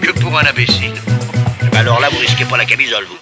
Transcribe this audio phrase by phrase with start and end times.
[0.00, 0.92] que pour un imbécile.
[1.76, 3.18] Alors là, vous risquez pas la camisole, vous.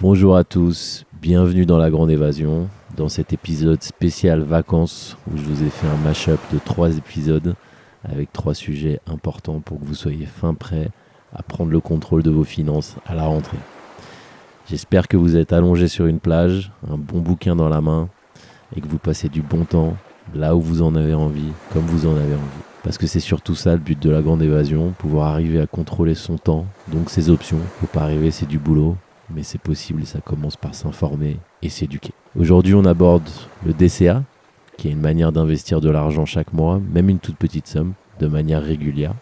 [0.00, 5.42] Bonjour à tous, bienvenue dans la Grande Évasion, dans cet épisode spécial vacances où je
[5.42, 7.54] vous ai fait un mash-up de trois épisodes
[8.04, 10.90] avec trois sujets importants pour que vous soyez fin prêt
[11.34, 13.58] à prendre le contrôle de vos finances à la rentrée.
[14.68, 18.08] J'espère que vous êtes allongé sur une plage, un bon bouquin dans la main
[18.76, 19.96] et que vous passez du bon temps
[20.34, 22.64] là où vous en avez envie, comme vous en avez envie.
[22.82, 26.14] Parce que c'est surtout ça le but de la grande évasion, pouvoir arriver à contrôler
[26.14, 27.58] son temps, donc ses options.
[27.80, 28.96] Faut pas arriver, c'est du boulot,
[29.34, 32.12] mais c'est possible ça commence par s'informer et s'éduquer.
[32.38, 33.28] Aujourd'hui, on aborde
[33.64, 34.22] le DCA,
[34.76, 38.26] qui est une manière d'investir de l'argent chaque mois, même une toute petite somme, de
[38.28, 39.14] manière régulière.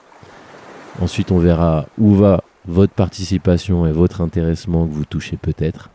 [1.01, 5.91] Ensuite, on verra où va votre participation et votre intéressement que vous touchez peut-être,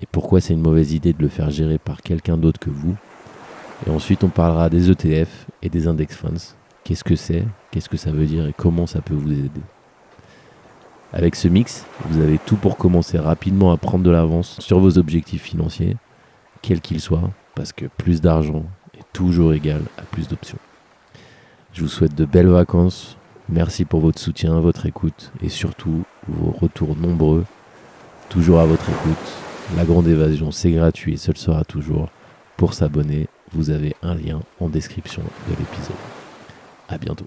[0.00, 2.94] et pourquoi c'est une mauvaise idée de le faire gérer par quelqu'un d'autre que vous.
[3.86, 6.54] Et ensuite, on parlera des ETF et des index funds.
[6.84, 7.44] Qu'est-ce que c'est?
[7.70, 8.46] Qu'est-ce que ça veut dire?
[8.46, 9.60] Et comment ça peut vous aider?
[11.12, 14.96] Avec ce mix, vous avez tout pour commencer rapidement à prendre de l'avance sur vos
[14.96, 15.96] objectifs financiers,
[16.62, 18.64] quels qu'ils soient, parce que plus d'argent
[18.94, 20.58] est toujours égal à plus d'options.
[21.72, 23.16] Je vous souhaite de belles vacances.
[23.48, 27.44] Merci pour votre soutien, votre écoute et surtout vos retours nombreux.
[28.28, 29.16] Toujours à votre écoute.
[29.76, 32.08] La grande évasion, c'est gratuit ce le sera toujours.
[32.56, 35.96] Pour s'abonner, vous avez un lien en description de l'épisode.
[36.88, 37.26] À bientôt.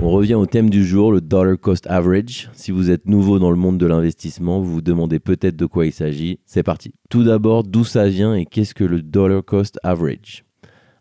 [0.00, 2.50] On revient au thème du jour, le dollar cost average.
[2.52, 5.86] Si vous êtes nouveau dans le monde de l'investissement, vous vous demandez peut-être de quoi
[5.86, 6.38] il s'agit.
[6.44, 6.92] C'est parti.
[7.08, 10.44] Tout d'abord, d'où ça vient et qu'est-ce que le dollar cost average?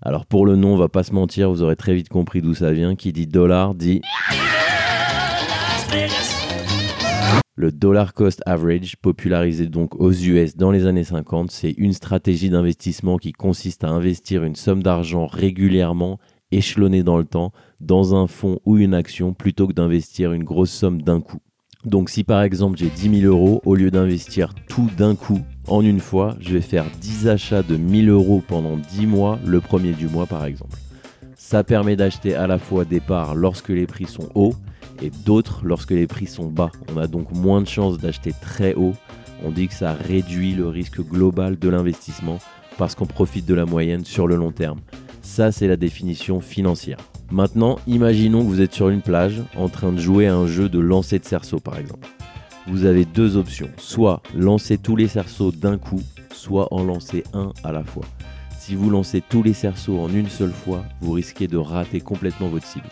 [0.01, 2.53] Alors pour le nom, on va pas se mentir, vous aurez très vite compris d'où
[2.53, 2.95] ça vient.
[2.95, 4.01] Qui dit dollar dit
[7.55, 12.49] le dollar cost average, popularisé donc aux US dans les années 50, c'est une stratégie
[12.49, 16.19] d'investissement qui consiste à investir une somme d'argent régulièrement,
[16.51, 20.71] échelonnée dans le temps, dans un fonds ou une action, plutôt que d'investir une grosse
[20.71, 21.39] somme d'un coup.
[21.85, 25.81] Donc si par exemple j'ai 10 000 euros, au lieu d'investir tout d'un coup en
[25.81, 29.93] une fois, je vais faire 10 achats de 1000 euros pendant 10 mois, le premier
[29.93, 30.77] du mois par exemple.
[31.37, 34.55] Ça permet d'acheter à la fois des parts lorsque les prix sont hauts
[35.01, 36.71] et d'autres lorsque les prix sont bas.
[36.93, 38.93] On a donc moins de chances d'acheter très haut.
[39.43, 42.39] On dit que ça réduit le risque global de l'investissement
[42.77, 44.79] parce qu'on profite de la moyenne sur le long terme.
[45.21, 46.97] Ça, c'est la définition financière.
[47.31, 50.69] Maintenant, imaginons que vous êtes sur une plage en train de jouer à un jeu
[50.69, 52.07] de lancer de cerceau par exemple.
[52.67, 56.01] Vous avez deux options, soit lancer tous les cerceaux d'un coup,
[56.31, 58.05] soit en lancer un à la fois.
[58.57, 62.47] Si vous lancez tous les cerceaux en une seule fois, vous risquez de rater complètement
[62.47, 62.87] votre cible.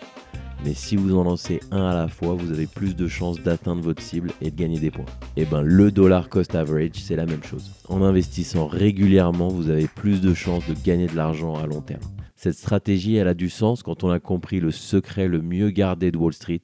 [0.64, 3.82] Mais si vous en lancez un à la fois, vous avez plus de chances d'atteindre
[3.82, 5.04] votre cible et de gagner des points.
[5.36, 7.70] Et ben le dollar cost average, c'est la même chose.
[7.90, 12.00] En investissant régulièrement, vous avez plus de chances de gagner de l'argent à long terme.
[12.34, 16.10] Cette stratégie, elle a du sens quand on a compris le secret le mieux gardé
[16.10, 16.62] de Wall Street.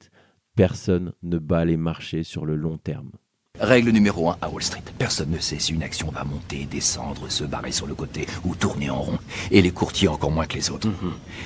[0.55, 3.11] Personne ne bat les marchés sur le long terme.
[3.61, 4.81] Règle numéro 1 à Wall Street.
[4.97, 8.55] Personne ne sait si une action va monter, descendre, se barrer sur le côté ou
[8.55, 9.19] tourner en rond.
[9.51, 10.89] Et les courtiers encore moins que les autres.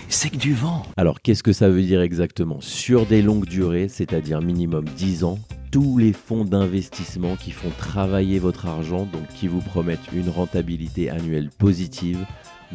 [0.08, 0.84] C'est que du vent.
[0.96, 2.62] Alors qu'est-ce que ça veut dire exactement?
[2.62, 5.40] Sur des longues durées, c'est-à-dire minimum 10 ans,
[5.72, 11.10] tous les fonds d'investissement qui font travailler votre argent, donc qui vous promettent une rentabilité
[11.10, 12.26] annuelle positive,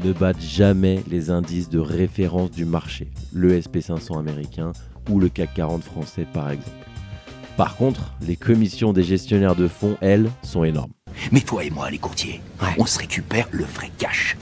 [0.05, 4.73] ne battent jamais les indices de référence du marché, le SP500 américain
[5.09, 6.90] ou le CAC 40 français par exemple.
[7.61, 10.95] Par contre, les commissions des gestionnaires de fonds, elles, sont énormes.
[11.31, 12.41] Mais toi et moi, les courtiers,
[12.79, 14.39] on se récupère le vrai cash.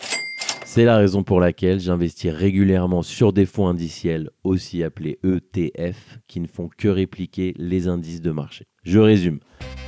[0.65, 6.39] C'est la raison pour laquelle j'investis régulièrement sur des fonds indiciels, aussi appelés ETF, qui
[6.39, 8.67] ne font que répliquer les indices de marché.
[8.85, 9.41] Je résume.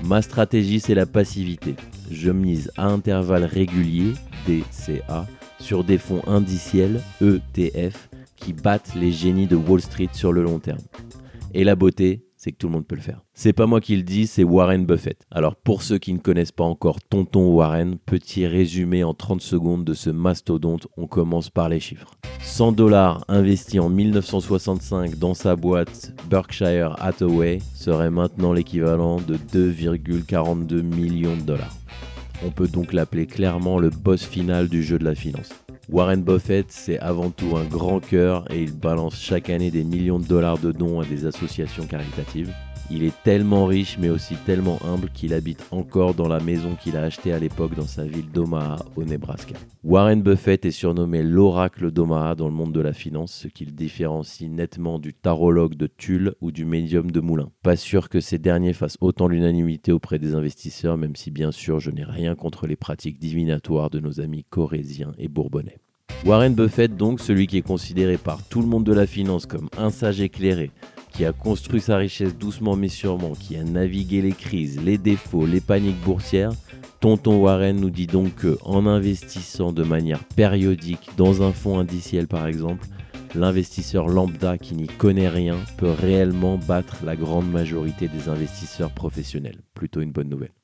[0.02, 1.76] Ma stratégie, c'est la passivité.
[2.10, 4.14] Je mise à intervalles réguliers,
[4.48, 5.28] DCA,
[5.60, 10.58] sur des fonds indiciels, ETF, qui battent les génies de Wall Street sur le long
[10.58, 10.82] terme.
[11.54, 13.20] Et la beauté, c'est que tout le monde peut le faire.
[13.34, 15.26] C'est pas moi qui le dis, c'est Warren Buffett.
[15.30, 19.84] Alors pour ceux qui ne connaissent pas encore Tonton Warren, petit résumé en 30 secondes
[19.84, 22.14] de ce mastodonte, on commence par les chiffres.
[22.40, 30.80] 100 dollars investis en 1965 dans sa boîte Berkshire Hathaway serait maintenant l'équivalent de 2,42
[30.80, 31.76] millions de dollars.
[32.42, 35.50] On peut donc l'appeler clairement le boss final du jeu de la finance.
[35.92, 40.20] Warren Buffett, c'est avant tout un grand cœur et il balance chaque année des millions
[40.20, 42.54] de dollars de dons à des associations caritatives.
[42.92, 46.96] Il est tellement riche mais aussi tellement humble qu'il habite encore dans la maison qu'il
[46.96, 49.54] a achetée à l'époque dans sa ville d'Omaha au Nebraska.
[49.84, 53.70] Warren Buffett est surnommé l'oracle d'Omaha dans le monde de la finance, ce qui le
[53.70, 57.50] différencie nettement du tarologue de Tulle ou du médium de Moulin.
[57.62, 61.78] Pas sûr que ces derniers fassent autant l'unanimité auprès des investisseurs, même si bien sûr
[61.78, 65.78] je n'ai rien contre les pratiques divinatoires de nos amis corésiens et bourbonnais.
[66.26, 69.70] Warren Buffett donc, celui qui est considéré par tout le monde de la finance comme
[69.78, 70.70] un sage éclairé,
[71.20, 75.44] qui a construit sa richesse doucement mais sûrement, qui a navigué les crises, les défauts,
[75.44, 76.54] les paniques boursières,
[77.00, 82.46] Tonton Warren nous dit donc qu'en investissant de manière périodique dans un fonds indiciel par
[82.46, 82.86] exemple,
[83.34, 89.60] l'investisseur lambda qui n'y connaît rien peut réellement battre la grande majorité des investisseurs professionnels.
[89.74, 90.54] Plutôt une bonne nouvelle.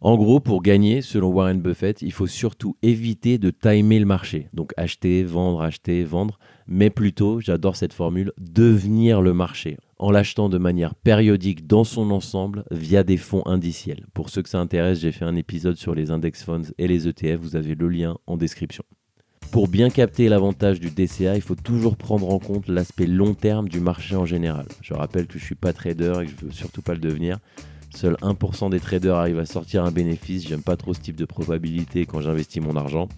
[0.00, 4.48] En gros, pour gagner, selon Warren Buffett, il faut surtout éviter de timer le marché.
[4.54, 6.40] Donc acheter, vendre, acheter, vendre.
[6.66, 9.76] Mais plutôt, j'adore cette formule, devenir le marché.
[10.02, 14.06] En l'achetant de manière périodique dans son ensemble via des fonds indiciels.
[14.14, 17.06] Pour ceux que ça intéresse, j'ai fait un épisode sur les index funds et les
[17.06, 17.38] ETF.
[17.38, 18.82] Vous avez le lien en description.
[19.52, 23.68] Pour bien capter l'avantage du DCA, il faut toujours prendre en compte l'aspect long terme
[23.68, 24.64] du marché en général.
[24.80, 26.94] Je rappelle que je ne suis pas trader et que je ne veux surtout pas
[26.94, 27.38] le devenir.
[27.94, 30.48] Seul 1% des traders arrivent à sortir un bénéfice.
[30.48, 33.10] J'aime pas trop ce type de probabilité quand j'investis mon argent.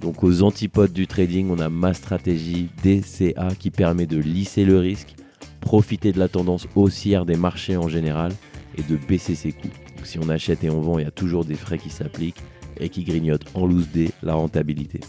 [0.00, 4.78] Donc aux antipodes du trading, on a ma stratégie DCA qui permet de lisser le
[4.78, 5.14] risque,
[5.62, 8.32] profiter de la tendance haussière des marchés en général
[8.76, 9.70] et de baisser ses coûts.
[10.04, 12.42] si on achète et on vend, il y a toujours des frais qui s'appliquent
[12.78, 15.00] et qui grignotent en loose day la rentabilité.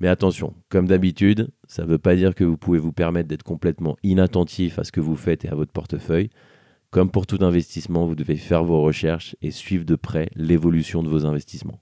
[0.00, 3.42] Mais attention, comme d'habitude, ça ne veut pas dire que vous pouvez vous permettre d'être
[3.42, 6.30] complètement inattentif à ce que vous faites et à votre portefeuille.
[6.90, 11.08] Comme pour tout investissement, vous devez faire vos recherches et suivre de près l'évolution de
[11.08, 11.80] vos investissements.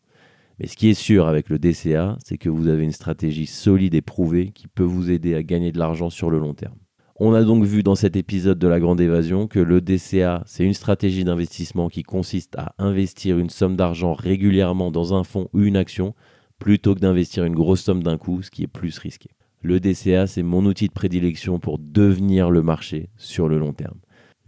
[0.59, 3.95] Mais ce qui est sûr avec le DCA, c'est que vous avez une stratégie solide
[3.95, 6.82] et prouvée qui peut vous aider à gagner de l'argent sur le long terme.
[7.17, 10.65] On a donc vu dans cet épisode de la Grande Évasion que le DCA, c'est
[10.65, 15.61] une stratégie d'investissement qui consiste à investir une somme d'argent régulièrement dans un fonds ou
[15.61, 16.15] une action
[16.59, 19.29] plutôt que d'investir une grosse somme d'un coup, ce qui est plus risqué.
[19.61, 23.99] Le DCA, c'est mon outil de prédilection pour devenir le marché sur le long terme.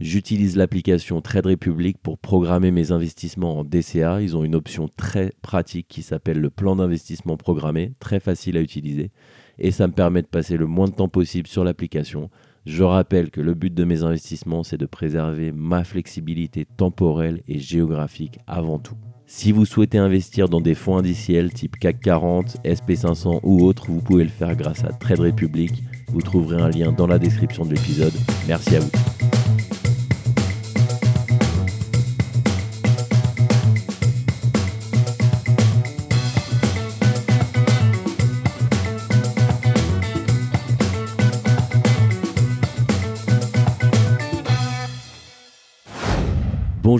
[0.00, 4.22] J'utilise l'application Trade Republic pour programmer mes investissements en DCA.
[4.22, 8.60] Ils ont une option très pratique qui s'appelle le plan d'investissement programmé, très facile à
[8.60, 9.12] utiliser.
[9.58, 12.30] Et ça me permet de passer le moins de temps possible sur l'application.
[12.66, 17.58] Je rappelle que le but de mes investissements, c'est de préserver ma flexibilité temporelle et
[17.58, 18.96] géographique avant tout.
[19.26, 24.00] Si vous souhaitez investir dans des fonds indiciels type CAC 40, SP500 ou autres, vous
[24.00, 25.82] pouvez le faire grâce à Trade Republic.
[26.08, 28.14] Vous trouverez un lien dans la description de l'épisode.
[28.48, 28.90] Merci à vous.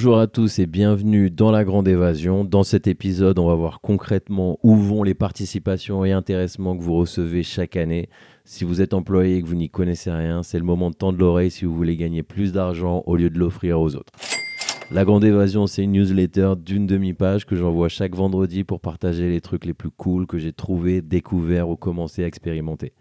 [0.05, 2.45] Bonjour à tous et bienvenue dans la Grande Évasion.
[2.45, 6.95] Dans cet épisode, on va voir concrètement où vont les participations et intéressements que vous
[6.95, 8.11] recevez chaque année.
[8.45, 11.19] Si vous êtes employé et que vous n'y connaissez rien, c'est le moment de tendre
[11.19, 14.13] l'oreille si vous voulez gagner plus d'argent au lieu de l'offrir aux autres.
[14.91, 19.41] La Grande Évasion, c'est une newsletter d'une demi-page que j'envoie chaque vendredi pour partager les
[19.41, 22.93] trucs les plus cool que j'ai trouvés, découverts ou commencé à expérimenter.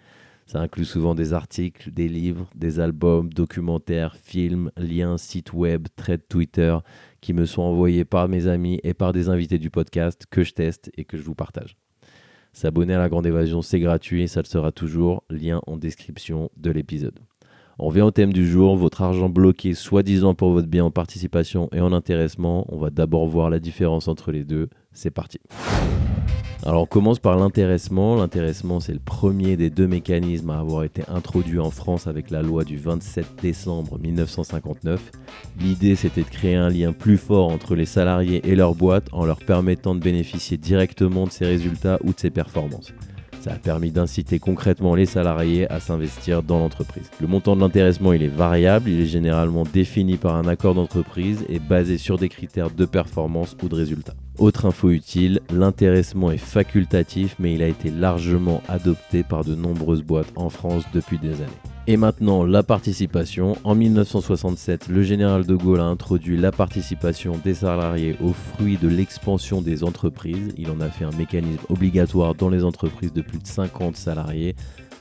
[0.54, 6.28] Ça inclut souvent des articles, des livres, des albums, documentaires, films, liens, sites web, threads
[6.30, 6.78] Twitter
[7.22, 10.54] qui me sont envoyés par mes amis et par des invités du podcast que je
[10.54, 11.76] teste et que je vous partage.
[12.52, 15.24] S'abonner à la Grande Évasion, c'est gratuit et ça le sera toujours.
[15.32, 17.18] Lien en description de l'épisode.
[17.80, 21.68] On vient au thème du jour, votre argent bloqué soi-disant pour votre bien en participation
[21.72, 22.68] et en intéressement.
[22.70, 24.70] On va d'abord voir la différence entre les deux.
[24.92, 25.40] C'est parti.
[26.66, 28.16] Alors on commence par l'intéressement.
[28.16, 32.42] L'intéressement, c'est le premier des deux mécanismes à avoir été introduit en France avec la
[32.42, 35.12] loi du 27 décembre 1959.
[35.60, 39.26] L'idée, c'était de créer un lien plus fort entre les salariés et leur boîte en
[39.26, 42.94] leur permettant de bénéficier directement de ses résultats ou de ses performances.
[43.42, 47.12] Ça a permis d'inciter concrètement les salariés à s'investir dans l'entreprise.
[47.20, 51.44] Le montant de l'intéressement, il est variable, il est généralement défini par un accord d'entreprise
[51.50, 54.16] et basé sur des critères de performance ou de résultats.
[54.40, 60.02] Autre info utile, l'intéressement est facultatif mais il a été largement adopté par de nombreuses
[60.02, 61.62] boîtes en France depuis des années.
[61.86, 63.58] Et maintenant, la participation.
[63.66, 68.88] En 1967, le général de Gaulle a introduit la participation des salariés au fruit de
[68.88, 70.54] l'expansion des entreprises.
[70.58, 74.56] Il en a fait un mécanisme obligatoire dans les entreprises de plus de 50 salariés.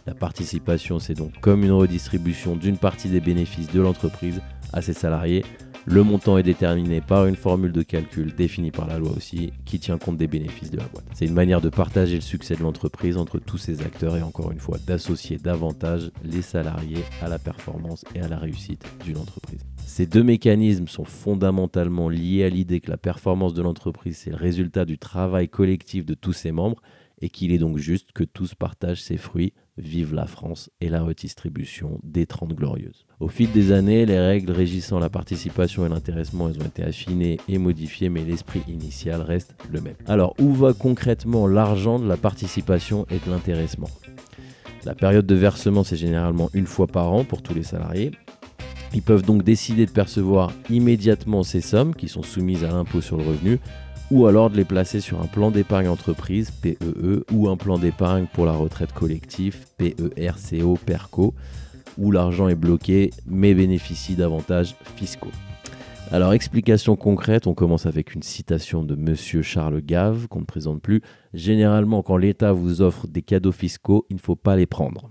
[0.08, 4.92] La participation, c'est donc comme une redistribution d'une partie des bénéfices de l'entreprise à ses
[4.92, 5.44] salariés
[5.84, 9.80] Le montant est déterminé par une formule de calcul définie par la loi aussi, qui
[9.80, 11.04] tient compte des bénéfices de la boîte.
[11.12, 14.52] C'est une manière de partager le succès de l'entreprise entre tous ses acteurs et encore
[14.52, 19.58] une fois d'associer davantage les salariés à la performance et à la réussite d'une entreprise.
[19.84, 24.36] Ces deux mécanismes sont fondamentalement liés à l'idée que la performance de l'entreprise c'est le
[24.36, 26.80] résultat du travail collectif de tous ses membres
[27.22, 31.02] et qu'il est donc juste que tous partagent ses fruits Vive la France et la
[31.02, 33.06] redistribution des 30 glorieuses.
[33.20, 37.56] Au fil des années, les règles régissant la participation et l'intéressement ont été affinées et
[37.56, 39.94] modifiées, mais l'esprit initial reste le même.
[40.06, 43.88] Alors, où va concrètement l'argent de la participation et de l'intéressement?
[44.84, 48.10] La période de versement, c'est généralement une fois par an pour tous les salariés.
[48.92, 53.16] Ils peuvent donc décider de percevoir immédiatement ces sommes qui sont soumises à l'impôt sur
[53.16, 53.58] le revenu
[54.12, 57.78] ou alors de les placer sur un plan d'épargne entreprise, PEE, e, ou un plan
[57.78, 61.34] d'épargne pour la retraite collective, PERCO, PERCO,
[61.96, 65.30] où l'argent est bloqué mais bénéficie d'avantages fiscaux.
[66.10, 70.82] Alors, explication concrète, on commence avec une citation de Monsieur Charles Gave, qu'on ne présente
[70.82, 71.00] plus.
[71.32, 75.10] Généralement, quand l'État vous offre des cadeaux fiscaux, il ne faut pas les prendre.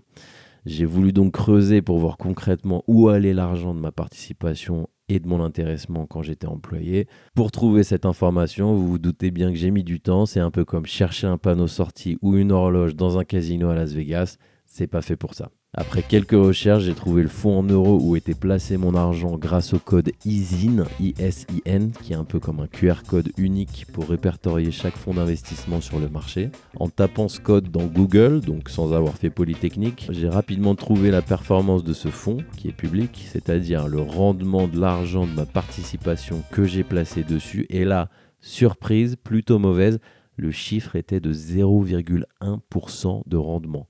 [0.68, 5.28] J'ai voulu donc creuser pour voir concrètement où allait l'argent de ma participation et de
[5.28, 7.08] mon intéressement quand j'étais employé.
[7.36, 10.26] Pour trouver cette information, vous vous doutez bien que j'ai mis du temps.
[10.26, 13.76] C'est un peu comme chercher un panneau sortie ou une horloge dans un casino à
[13.76, 14.38] Las Vegas.
[14.66, 15.52] C'est pas fait pour ça.
[15.74, 19.74] Après quelques recherches, j'ai trouvé le fonds en euros où était placé mon argent grâce
[19.74, 24.72] au code ISIN, ISIN, qui est un peu comme un QR code unique pour répertorier
[24.72, 26.50] chaque fonds d'investissement sur le marché.
[26.76, 31.22] En tapant ce code dans Google, donc sans avoir fait Polytechnique, j'ai rapidement trouvé la
[31.22, 36.44] performance de ce fonds qui est public, c'est-à-dire le rendement de l'argent de ma participation
[36.52, 37.66] que j'ai placé dessus.
[37.70, 38.10] Et là,
[38.42, 40.02] surprise, plutôt mauvaise,
[40.36, 43.88] le chiffre était de 0,1% de rendement.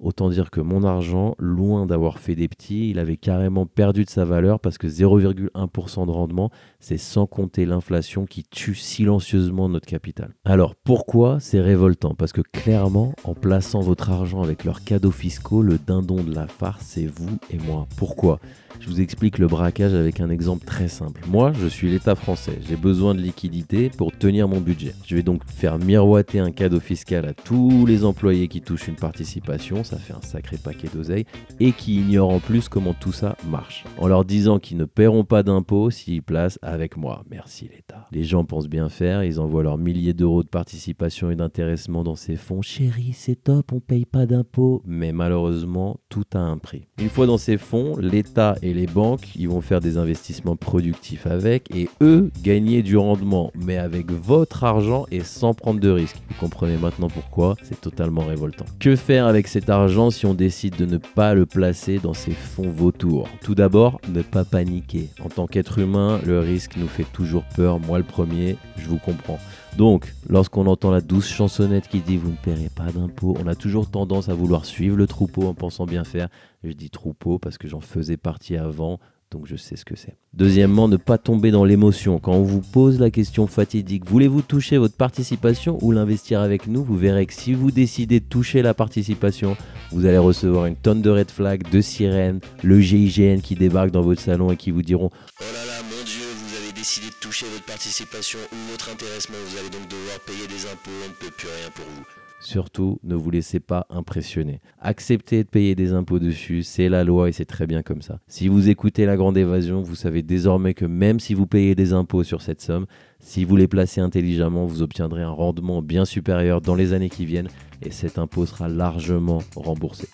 [0.00, 4.10] Autant dire que mon argent, loin d'avoir fait des petits, il avait carrément perdu de
[4.10, 9.86] sa valeur parce que 0,1% de rendement, c'est sans compter l'inflation qui tue silencieusement notre
[9.86, 10.34] capital.
[10.44, 12.14] Alors pourquoi c'est révoltant?
[12.14, 16.46] Parce que clairement, en plaçant votre argent avec leurs cadeaux fiscaux, le dindon de la
[16.46, 17.86] farce, c'est vous et moi.
[17.96, 18.40] Pourquoi?
[18.80, 21.22] Je vous explique le braquage avec un exemple très simple.
[21.28, 22.58] Moi, je suis l'État français.
[22.68, 24.94] J'ai besoin de liquidité pour tenir mon budget.
[25.06, 28.96] Je vais donc faire miroiter un cadeau fiscal à tous les employés qui touchent une
[28.96, 29.84] participation.
[29.84, 31.26] Ça fait un sacré paquet d'oseille.
[31.60, 33.84] Et qui ignorent en plus comment tout ça marche.
[33.98, 37.24] En leur disant qu'ils ne paieront pas d'impôts s'ils placent avec moi.
[37.30, 38.08] Merci l'État.
[38.12, 39.24] Les gens pensent bien faire.
[39.24, 42.62] Ils envoient leurs milliers d'euros de participation et d'intéressement dans ces fonds.
[42.62, 44.82] Chérie, c'est top, on paye pas d'impôts.
[44.86, 46.86] Mais malheureusement, tout a un prix.
[46.98, 51.26] Une fois dans ces fonds, l'État et les banques, ils vont faire des investissements productifs
[51.26, 56.16] avec et eux gagner du rendement, mais avec votre argent et sans prendre de risques.
[56.30, 57.56] Vous comprenez maintenant pourquoi?
[57.62, 58.64] C'est totalement révoltant.
[58.80, 62.32] Que faire avec cet argent si on décide de ne pas le placer dans ces
[62.32, 63.28] fonds vautours?
[63.42, 65.10] Tout d'abord, ne pas paniquer.
[65.22, 68.98] En tant qu'être humain, le risque nous fait toujours peur, moi le premier, je vous
[68.98, 69.38] comprends.
[69.76, 73.56] Donc, lorsqu'on entend la douce chansonnette qui dit vous ne paierez pas d'impôts, on a
[73.56, 76.28] toujours tendance à vouloir suivre le troupeau en pensant bien faire.
[76.64, 78.98] Je dis troupeau parce que j'en faisais partie avant,
[79.30, 80.16] donc je sais ce que c'est.
[80.32, 82.18] Deuxièmement, ne pas tomber dans l'émotion.
[82.18, 86.82] Quand on vous pose la question fatidique, voulez-vous toucher votre participation ou l'investir avec nous?
[86.82, 89.58] Vous verrez que si vous décidez de toucher la participation,
[89.92, 94.00] vous allez recevoir une tonne de red flags, de sirènes, le GIGN qui débarque dans
[94.00, 97.20] votre salon et qui vous diront Oh là là, mon Dieu, vous avez décidé de
[97.20, 101.14] toucher votre participation ou votre intéressement, vous allez donc devoir payer des impôts, on ne
[101.14, 102.23] peut plus rien pour vous.
[102.44, 104.60] Surtout, ne vous laissez pas impressionner.
[104.78, 108.20] Acceptez de payer des impôts dessus, c'est la loi et c'est très bien comme ça.
[108.28, 111.94] Si vous écoutez la grande évasion, vous savez désormais que même si vous payez des
[111.94, 112.84] impôts sur cette somme,
[113.18, 117.24] si vous les placez intelligemment, vous obtiendrez un rendement bien supérieur dans les années qui
[117.24, 117.48] viennent
[117.80, 120.06] et cet impôt sera largement remboursé.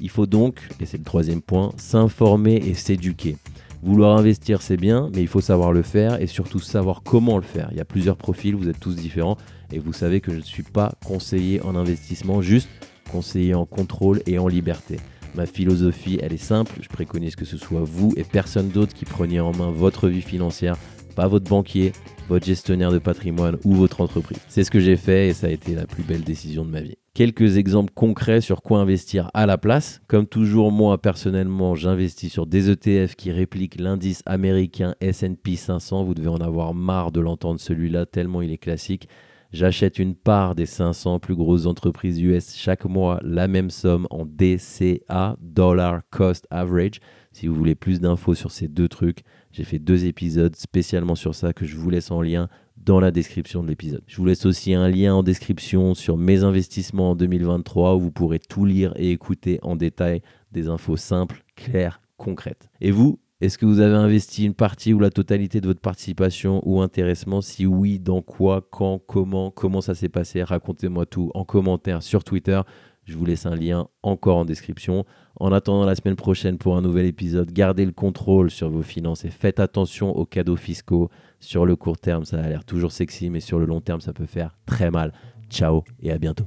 [0.00, 3.36] Il faut donc, et c'est le troisième point, s'informer et s'éduquer.
[3.82, 7.42] Vouloir investir, c'est bien, mais il faut savoir le faire et surtout savoir comment le
[7.42, 7.68] faire.
[7.72, 9.36] Il y a plusieurs profils, vous êtes tous différents
[9.72, 12.68] et vous savez que je ne suis pas conseiller en investissement, juste
[13.10, 14.98] conseiller en contrôle et en liberté.
[15.34, 19.06] Ma philosophie, elle est simple, je préconise que ce soit vous et personne d'autre qui
[19.06, 20.76] preniez en main votre vie financière,
[21.16, 21.92] pas votre banquier,
[22.28, 24.38] votre gestionnaire de patrimoine ou votre entreprise.
[24.48, 26.80] C'est ce que j'ai fait et ça a été la plus belle décision de ma
[26.80, 26.96] vie.
[27.14, 30.00] Quelques exemples concrets sur quoi investir à la place.
[30.06, 36.04] Comme toujours, moi personnellement, j'investis sur des ETF qui répliquent l'indice américain SP 500.
[36.04, 39.08] Vous devez en avoir marre de l'entendre celui-là tellement il est classique.
[39.52, 44.24] J'achète une part des 500 plus grosses entreprises US chaque mois, la même somme en
[44.24, 47.00] DCA, Dollar Cost Average.
[47.32, 51.34] Si vous voulez plus d'infos sur ces deux trucs, j'ai fait deux épisodes spécialement sur
[51.34, 54.02] ça que je vous laisse en lien dans la description de l'épisode.
[54.06, 58.10] Je vous laisse aussi un lien en description sur mes investissements en 2023 où vous
[58.10, 62.70] pourrez tout lire et écouter en détail des infos simples, claires, concrètes.
[62.80, 66.62] Et vous, Est-ce que vous avez investi une partie ou la totalité de votre participation
[66.64, 67.40] ou intéressement?
[67.40, 70.44] Si oui, dans quoi, quand, comment, comment ça s'est passé?
[70.44, 72.60] Racontez-moi tout en commentaire sur Twitter.
[73.02, 75.04] Je vous laisse un lien encore en description.
[75.40, 79.24] En attendant la semaine prochaine pour un nouvel épisode, gardez le contrôle sur vos finances
[79.24, 81.10] et faites attention aux cadeaux fiscaux.
[81.40, 84.12] Sur le court terme, ça a l'air toujours sexy, mais sur le long terme, ça
[84.12, 85.12] peut faire très mal.
[85.50, 86.46] Ciao et à bientôt.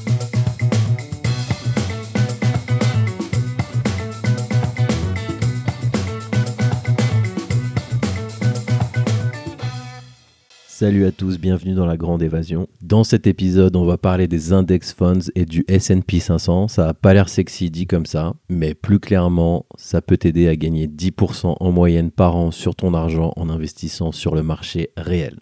[10.81, 12.67] Salut à tous, bienvenue dans la grande évasion.
[12.81, 16.69] Dans cet épisode, on va parler des index funds et du S&P 500.
[16.69, 20.55] Ça n'a pas l'air sexy dit comme ça, mais plus clairement, ça peut t'aider à
[20.55, 25.37] gagner 10% en moyenne par an sur ton argent en investissant sur le marché réel.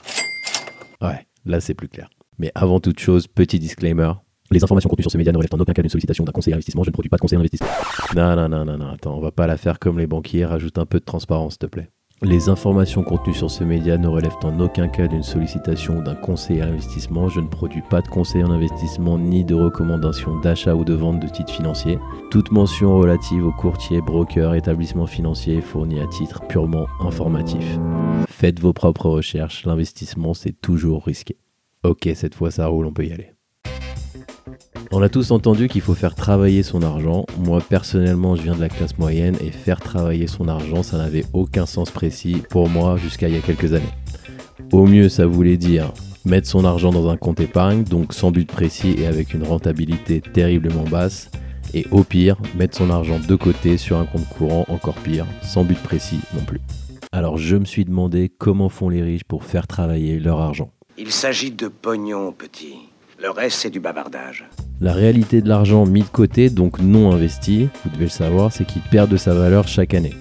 [1.01, 2.09] Ouais, là c'est plus clair.
[2.37, 4.11] Mais avant toute chose, petit disclaimer,
[4.51, 6.55] les informations contenues sur ce média ne relèvent en aucun cas d'une sollicitation d'un conseiller
[6.55, 6.83] investissement.
[6.83, 7.69] Je ne produis pas de conseil d'investissement.
[8.13, 10.43] Non, non, non, non, non, attends, on va pas la faire comme les banquiers.
[10.43, 11.87] Rajoute un peu de transparence, s'il te plaît.
[12.21, 16.15] Les informations contenues sur ce média ne relèvent en aucun cas d'une sollicitation ou d'un
[16.15, 17.29] conseil à l'investissement.
[17.29, 21.21] Je ne produis pas de conseil en investissement ni de recommandations d'achat ou de vente
[21.21, 21.97] de titres financiers.
[22.29, 27.79] Toute mention relative aux courtiers, brokers, établissements financiers est fournie à titre purement informatif.
[28.27, 31.37] Faites vos propres recherches, l'investissement c'est toujours risqué.
[31.83, 33.31] Ok, cette fois ça roule, on peut y aller.
[34.91, 37.25] On a tous entendu qu'il faut faire travailler son argent.
[37.37, 41.25] Moi personnellement, je viens de la classe moyenne et faire travailler son argent, ça n'avait
[41.33, 43.93] aucun sens précis pour moi jusqu'à il y a quelques années.
[44.71, 45.93] Au mieux, ça voulait dire
[46.25, 50.21] mettre son argent dans un compte épargne, donc sans but précis et avec une rentabilité
[50.21, 51.29] terriblement basse.
[51.73, 55.63] Et au pire, mettre son argent de côté sur un compte courant, encore pire, sans
[55.63, 56.61] but précis non plus.
[57.11, 60.71] Alors je me suis demandé comment font les riches pour faire travailler leur argent.
[60.97, 62.88] Il s'agit de pognon, petit.
[63.21, 64.45] Le reste, c'est du bavardage.
[64.79, 68.63] La réalité de l'argent mis de côté, donc non investi, vous devez le savoir, c'est
[68.63, 70.13] qu'il perd de sa valeur chaque année,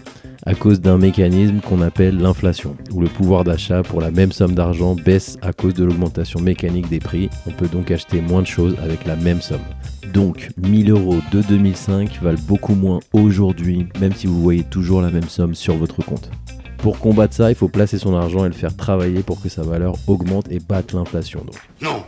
[0.44, 4.56] à cause d'un mécanisme qu'on appelle l'inflation, où le pouvoir d'achat pour la même somme
[4.56, 7.30] d'argent baisse à cause de l'augmentation mécanique des prix.
[7.46, 9.64] On peut donc acheter moins de choses avec la même somme.
[10.12, 15.10] Donc 1000 euros de 2005 valent beaucoup moins aujourd'hui, même si vous voyez toujours la
[15.10, 16.30] même somme sur votre compte.
[16.78, 19.62] Pour combattre ça, il faut placer son argent et le faire travailler pour que sa
[19.62, 21.44] valeur augmente et batte l'inflation.
[21.44, 21.58] Donc.
[21.80, 22.02] Non.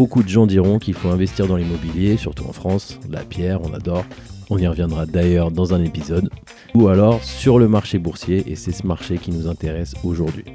[0.00, 3.74] Beaucoup de gens diront qu'il faut investir dans l'immobilier, surtout en France, la pierre, on
[3.74, 4.06] adore.
[4.48, 6.30] On y reviendra d'ailleurs dans un épisode.
[6.74, 10.46] Ou alors sur le marché boursier, et c'est ce marché qui nous intéresse aujourd'hui.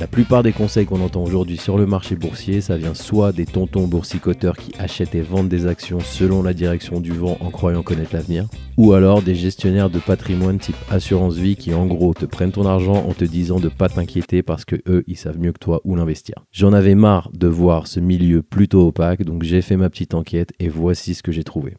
[0.00, 3.46] La plupart des conseils qu'on entend aujourd'hui sur le marché boursier, ça vient soit des
[3.46, 7.82] tontons boursicoteurs qui achètent et vendent des actions selon la direction du vent en croyant
[7.82, 12.26] connaître l'avenir, ou alors des gestionnaires de patrimoine type assurance vie qui en gros te
[12.26, 15.52] prennent ton argent en te disant de pas t'inquiéter parce que eux ils savent mieux
[15.52, 16.44] que toi où l'investir.
[16.52, 20.52] J'en avais marre de voir ce milieu plutôt opaque, donc j'ai fait ma petite enquête
[20.60, 21.76] et voici ce que j'ai trouvé.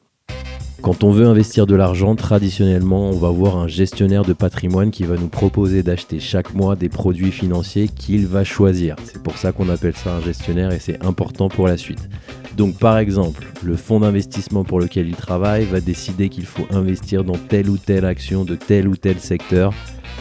[0.82, 5.04] Quand on veut investir de l'argent, traditionnellement, on va voir un gestionnaire de patrimoine qui
[5.04, 8.96] va nous proposer d'acheter chaque mois des produits financiers qu'il va choisir.
[9.04, 12.10] C'est pour ça qu'on appelle ça un gestionnaire et c'est important pour la suite.
[12.56, 17.26] Donc par exemple, le fonds d'investissement pour lequel il travaille va décider qu'il faut investir
[17.26, 19.74] dans telle ou telle action de tel ou tel secteur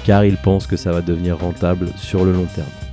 [0.05, 2.88] car il pense que ça va devenir rentable sur le long terme.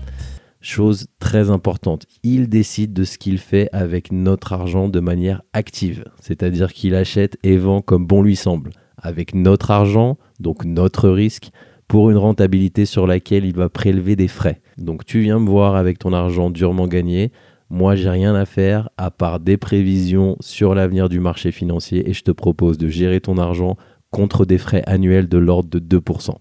[0.67, 6.05] Chose très importante, il décide de ce qu'il fait avec notre argent de manière active,
[6.19, 11.51] c'est-à-dire qu'il achète et vend comme bon lui semble, avec notre argent, donc notre risque,
[11.87, 14.59] pour une rentabilité sur laquelle il va prélever des frais.
[14.79, 17.31] Donc tu viens me voir avec ton argent durement gagné,
[17.69, 22.13] moi j'ai rien à faire à part des prévisions sur l'avenir du marché financier et
[22.13, 23.77] je te propose de gérer ton argent
[24.09, 26.37] contre des frais annuels de l'ordre de 2%.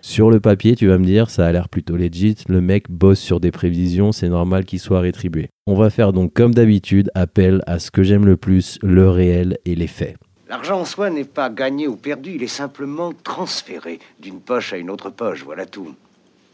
[0.00, 3.18] Sur le papier, tu vas me dire, ça a l'air plutôt legit, le mec bosse
[3.18, 5.48] sur des prévisions, c'est normal qu'il soit rétribué.
[5.66, 9.58] On va faire donc comme d'habitude appel à ce que j'aime le plus, le réel
[9.64, 10.16] et les faits.
[10.48, 14.78] L'argent en soi n'est pas gagné ou perdu, il est simplement transféré d'une poche à
[14.78, 15.94] une autre poche, voilà tout.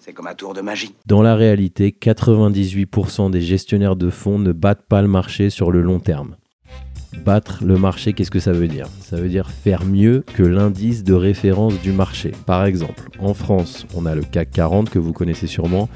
[0.01, 0.95] C'est comme un tour de magie.
[1.07, 5.81] Dans la réalité, 98% des gestionnaires de fonds ne battent pas le marché sur le
[5.81, 6.37] long terme.
[7.25, 8.87] Battre le marché, qu'est-ce que ça veut dire?
[9.01, 12.33] Ça veut dire faire mieux que l'indice de référence du marché.
[12.47, 15.89] Par exemple, en France, on a le CAC 40 que vous connaissez sûrement,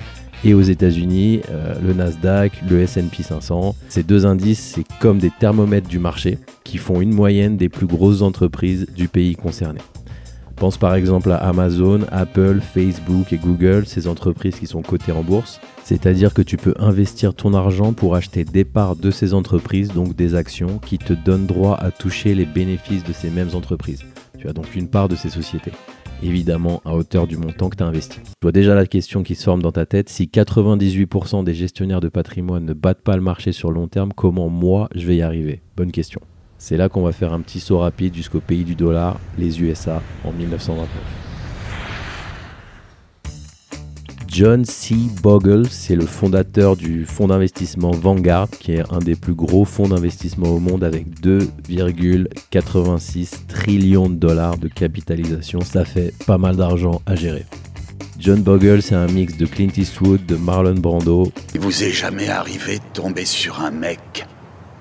[0.44, 3.74] et aux États-Unis, euh, le Nasdaq, le S&P 500.
[3.88, 7.86] Ces deux indices, c'est comme des thermomètres du marché qui font une moyenne des plus
[7.86, 9.80] grosses entreprises du pays concerné.
[10.58, 15.22] Pense par exemple à Amazon, Apple, Facebook et Google, ces entreprises qui sont cotées en
[15.22, 15.60] bourse.
[15.84, 20.16] C'est-à-dire que tu peux investir ton argent pour acheter des parts de ces entreprises, donc
[20.16, 24.04] des actions, qui te donnent droit à toucher les bénéfices de ces mêmes entreprises.
[24.36, 25.72] Tu as donc une part de ces sociétés.
[26.24, 28.18] évidemment à hauteur du montant que tu as investi.
[28.24, 32.00] Je vois déjà la question qui se forme dans ta tête, si 98% des gestionnaires
[32.00, 35.22] de patrimoine ne battent pas le marché sur long terme, comment moi je vais y
[35.22, 35.62] arriver?
[35.76, 36.20] Bonne question.
[36.58, 40.02] C'est là qu'on va faire un petit saut rapide jusqu'au pays du dollar, les USA,
[40.24, 40.88] en 1929.
[44.26, 44.96] John C.
[45.22, 49.86] Bogle, c'est le fondateur du fonds d'investissement Vanguard, qui est un des plus gros fonds
[49.88, 55.60] d'investissement au monde avec 2,86 trillions de dollars de capitalisation.
[55.60, 57.46] Ça fait pas mal d'argent à gérer.
[58.18, 61.30] John Bogle, c'est un mix de Clint Eastwood, de Marlon Brando.
[61.54, 64.26] Il vous est jamais arrivé de tomber sur un mec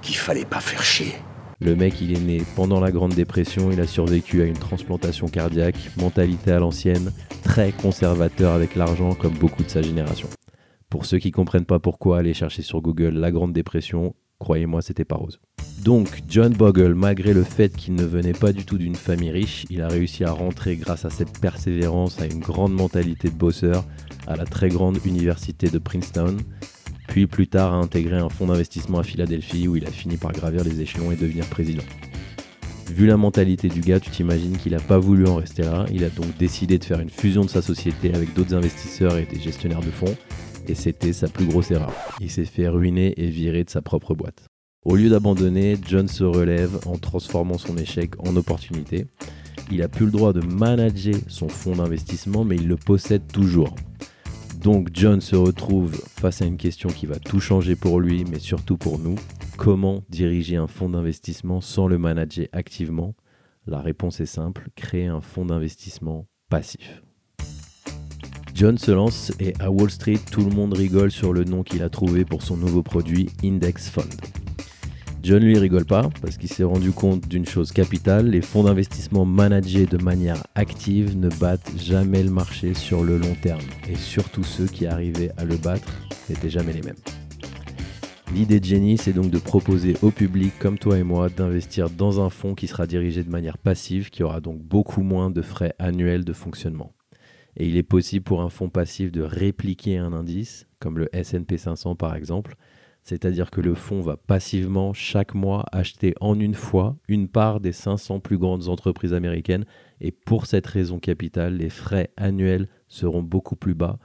[0.02, 1.13] qu'il fallait pas faire chier
[1.60, 5.28] le mec, il est né pendant la Grande Dépression, il a survécu à une transplantation
[5.28, 7.12] cardiaque, mentalité à l'ancienne,
[7.43, 10.30] très conservateur avec l'argent comme beaucoup de sa génération.
[10.89, 15.04] Pour ceux qui comprennent pas pourquoi, aller chercher sur Google la Grande Dépression, croyez-moi, c'était
[15.04, 15.39] pas rose.
[15.84, 19.65] Donc, John Bogle, malgré le fait qu'il ne venait pas du tout d'une famille riche,
[19.70, 23.84] il a réussi à rentrer grâce à cette persévérance, à une grande mentalité de bosseur,
[24.28, 26.38] à la très grande université de Princeton,
[27.08, 30.34] puis plus tard a intégré un fonds d'investissement à Philadelphie où il a fini par
[30.34, 31.84] gravir les échelons et devenir président.
[32.91, 35.86] Vu la mentalité du gars, tu t'imagines qu'il n'a pas voulu en rester là.
[35.91, 39.26] Il a donc décidé de faire une fusion de sa société avec d'autres investisseurs et
[39.26, 40.15] des gestionnaires de fonds.
[40.67, 41.93] Et c'était sa plus grosse erreur.
[42.22, 44.48] Il s'est fait ruiner et virer de sa propre boîte.
[44.86, 49.08] Au lieu d'abandonner, John se relève en transformant son échec en opportunité.
[49.70, 53.76] Il a plus le droit de manager son fonds d'investissement, mais il le possède toujours.
[54.62, 58.39] Donc John se retrouve face à une question qui va tout changer pour lui, mais
[58.39, 59.15] surtout pour nous.
[59.56, 63.15] Comment diriger un fonds d'investissement sans le manager activement?
[63.67, 67.04] La réponse est simple, créer un fonds d'investissement passif.
[68.56, 71.84] John se lance et à Wall Street, tout le monde rigole sur le nom qu'il
[71.84, 74.10] a trouvé pour son nouveau produit Index Fund.
[75.28, 79.26] John lui rigole pas parce qu'il s'est rendu compte d'une chose capitale, les fonds d'investissement
[79.26, 83.60] managés de manière active ne battent jamais le marché sur le long terme
[83.90, 85.92] et surtout ceux qui arrivaient à le battre
[86.30, 86.96] n'étaient jamais les mêmes.
[88.34, 92.26] L'idée de Jenny, c'est donc de proposer au public comme toi et moi d'investir dans
[92.26, 95.74] un fonds qui sera dirigé de manière passive, qui aura donc beaucoup moins de frais
[95.78, 96.94] annuels de fonctionnement.
[97.58, 101.58] Et il est possible pour un fonds passif de répliquer un indice, comme le SP
[101.58, 102.56] 500 par exemple,
[103.08, 107.72] c'est-à-dire que le fonds va passivement chaque mois acheter en une fois une part des
[107.72, 109.63] 500 plus grandes entreprises américaines
[110.02, 113.98] et pour cette raison capitale, les frais annuels seront beaucoup plus bas.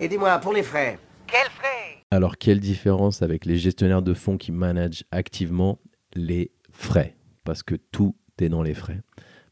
[0.00, 2.02] Et dis-moi, pour les frais, quels frais?
[2.10, 5.78] Alors quelle différence avec les gestionnaires de fonds qui managent activement
[6.14, 7.14] les frais?
[7.44, 9.00] Parce que tout est dans les frais.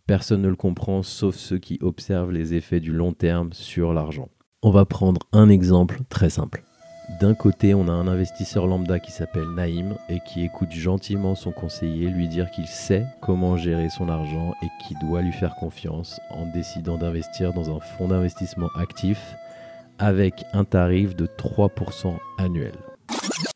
[0.08, 4.28] Personne ne le comprend sauf ceux qui observent les effets du long terme sur l'argent.
[4.62, 6.64] On va prendre un exemple très simple.
[7.08, 11.52] D'un côté, on a un investisseur lambda qui s'appelle Naïm et qui écoute gentiment son
[11.52, 16.20] conseiller lui dire qu'il sait comment gérer son argent et qu'il doit lui faire confiance
[16.30, 19.34] en décidant d'investir dans un fonds d'investissement actif
[19.98, 22.74] avec un tarif de 3% annuel.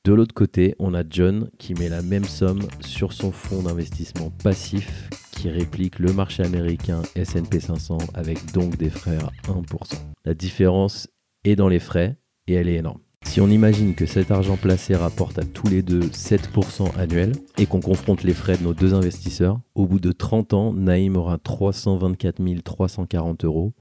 [0.05, 4.31] De l'autre côté, on a John qui met la même somme sur son fonds d'investissement
[4.43, 9.63] passif qui réplique le marché américain SP 500 avec donc des frais à 1%.
[10.25, 11.07] La différence
[11.45, 13.01] est dans les frais et elle est énorme.
[13.25, 17.67] Si on imagine que cet argent placé rapporte à tous les deux 7% annuel et
[17.67, 21.39] qu'on confronte les frais de nos deux investisseurs, au bout de 30 ans, Naïm aura
[21.39, 23.73] 324 340 euros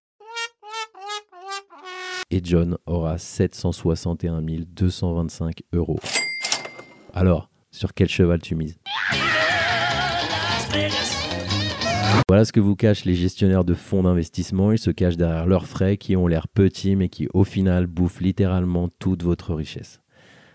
[2.31, 5.99] et John aura 761 225 euros.
[7.13, 8.79] Alors, sur quel cheval tu mises?
[12.27, 14.71] Voilà ce que vous cachent les gestionnaires de fonds d'investissement.
[14.71, 18.21] Ils se cachent derrière leurs frais qui ont l'air petits mais qui au final bouffent
[18.21, 20.00] littéralement toute votre richesse.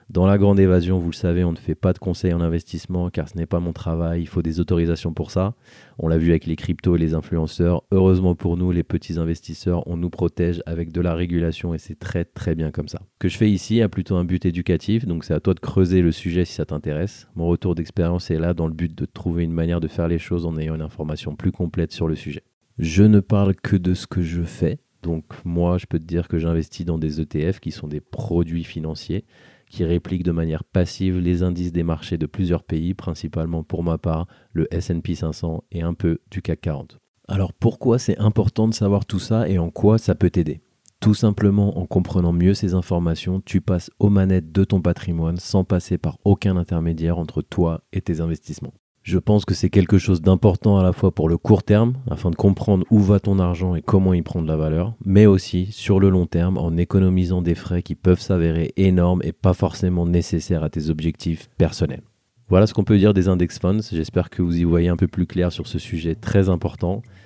[0.09, 3.11] Dans la grande évasion, vous le savez, on ne fait pas de conseils en investissement
[3.11, 5.55] car ce n'est pas mon travail, il faut des autorisations pour ça.
[5.99, 7.83] On l'a vu avec les cryptos et les influenceurs.
[7.91, 11.99] Heureusement pour nous, les petits investisseurs, on nous protège avec de la régulation et c'est
[11.99, 13.01] très très bien comme ça.
[13.15, 15.61] Ce que je fais ici a plutôt un but éducatif, donc c'est à toi de
[15.61, 17.27] creuser le sujet si ça t'intéresse.
[17.35, 20.21] Mon retour d'expérience est là dans le but de trouver une manière de faire les
[20.21, 22.45] choses en ayant une information plus complète sur le sujet.
[22.79, 24.79] Je ne parle que de ce que je fais.
[25.03, 28.65] Donc moi, je peux te dire que j'investis dans des ETF qui sont des produits
[28.65, 29.25] financiers
[29.69, 33.99] qui réplique de manière passive les indices des marchés de plusieurs pays, principalement pour ma
[33.99, 36.99] part le SP 500 et un peu du CAC 40.
[37.29, 40.61] Alors pourquoi c'est important de savoir tout ça et en quoi ça peut t'aider?
[41.01, 45.65] Tout simplement en comprenant mieux ces informations, tu passes aux manettes de ton patrimoine sans
[45.65, 48.75] passer par aucun intermédiaire entre toi et tes investissements.
[49.07, 52.29] Je pense que c'est quelque chose d'important à la fois pour le court terme, afin
[52.29, 56.01] de comprendre où va ton argent et comment y prendre la valeur, mais aussi sur
[56.01, 60.65] le long terme en économisant des frais qui peuvent s'avérer énormes et pas forcément nécessaires
[60.65, 62.03] à tes objectifs personnels.
[62.49, 63.79] Voilà ce qu'on peut dire des index funds.
[63.93, 67.03] J'espère que vous y voyez un peu plus clair sur ce sujet très important.